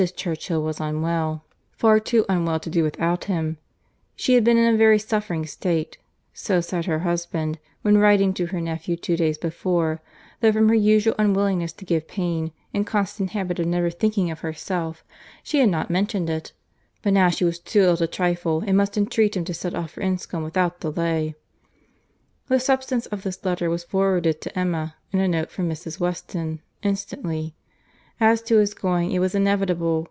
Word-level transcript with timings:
Churchill 0.15 0.63
was 0.63 0.79
unwell—far 0.79 1.99
too 1.99 2.25
unwell 2.27 2.59
to 2.61 2.71
do 2.71 2.81
without 2.81 3.25
him; 3.25 3.59
she 4.15 4.33
had 4.33 4.43
been 4.43 4.57
in 4.57 4.73
a 4.73 4.75
very 4.75 4.97
suffering 4.97 5.45
state 5.45 5.99
(so 6.33 6.59
said 6.59 6.85
her 6.85 6.97
husband) 7.05 7.59
when 7.83 7.99
writing 7.99 8.33
to 8.33 8.47
her 8.47 8.59
nephew 8.59 8.95
two 8.97 9.15
days 9.15 9.37
before, 9.37 10.01
though 10.39 10.51
from 10.51 10.69
her 10.69 10.73
usual 10.73 11.13
unwillingness 11.19 11.71
to 11.73 11.85
give 11.85 12.07
pain, 12.07 12.51
and 12.73 12.87
constant 12.87 13.29
habit 13.37 13.59
of 13.59 13.67
never 13.67 13.91
thinking 13.91 14.31
of 14.31 14.39
herself, 14.39 15.03
she 15.43 15.59
had 15.59 15.69
not 15.69 15.91
mentioned 15.91 16.31
it; 16.31 16.51
but 17.03 17.13
now 17.13 17.29
she 17.29 17.45
was 17.45 17.59
too 17.59 17.81
ill 17.81 17.95
to 17.97 18.07
trifle, 18.07 18.63
and 18.65 18.77
must 18.77 18.97
entreat 18.97 19.37
him 19.37 19.45
to 19.45 19.53
set 19.53 19.75
off 19.75 19.91
for 19.91 20.01
Enscombe 20.01 20.43
without 20.43 20.79
delay. 20.79 21.35
The 22.47 22.59
substance 22.59 23.05
of 23.05 23.21
this 23.21 23.45
letter 23.45 23.69
was 23.69 23.83
forwarded 23.83 24.41
to 24.41 24.57
Emma, 24.57 24.95
in 25.11 25.19
a 25.19 25.27
note 25.27 25.51
from 25.51 25.69
Mrs. 25.69 25.99
Weston, 25.99 26.63
instantly. 26.81 27.53
As 28.23 28.43
to 28.43 28.57
his 28.59 28.75
going, 28.75 29.13
it 29.13 29.17
was 29.17 29.33
inevitable. 29.33 29.99